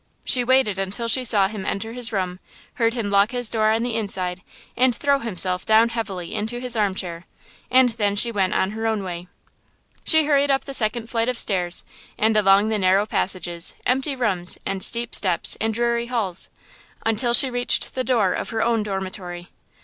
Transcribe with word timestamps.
She 0.25 0.43
waited 0.43 0.79
until 0.79 1.07
she 1.07 1.23
saw 1.23 1.47
him 1.47 1.63
enter 1.63 1.93
his 1.93 2.11
room, 2.11 2.39
heard 2.81 2.95
him 2.95 3.09
lock 3.09 3.29
his 3.29 3.51
door 3.51 3.69
on 3.71 3.83
the 3.83 3.95
inside 3.95 4.41
and 4.75 4.95
throw 4.95 5.19
himself 5.19 5.63
down 5.63 5.89
heavily 5.89 6.33
into 6.33 6.59
his 6.59 6.75
arm 6.75 6.95
chair, 6.95 7.27
and 7.69 7.89
then 7.89 8.15
she 8.15 8.31
went 8.31 8.55
on 8.55 8.71
her 8.71 8.87
own 8.87 9.03
way. 9.03 9.27
She 10.03 10.25
hurried 10.25 10.49
up 10.49 10.63
the 10.65 10.73
second 10.73 11.07
flight 11.11 11.29
of 11.29 11.37
stairs 11.37 11.83
and 12.17 12.35
along 12.35 12.69
the 12.69 12.79
narrow 12.79 13.05
passages, 13.05 13.75
empty 13.85 14.15
rooms, 14.15 14.57
and 14.65 14.81
steep 14.81 15.13
steps 15.13 15.55
and 15.61 15.71
dreary 15.71 16.07
halls, 16.07 16.49
until 17.05 17.35
she 17.35 17.51
reached 17.51 17.93
the 17.93 18.03
door 18.03 18.33
of 18.33 18.49
her 18.49 18.63
own 18.63 18.81
dormitory. 18.81 19.49